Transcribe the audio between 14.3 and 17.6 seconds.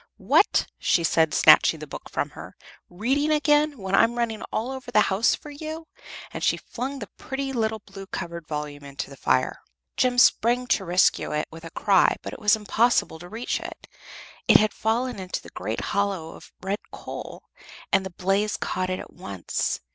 it had fallen into a great hollow of red coal,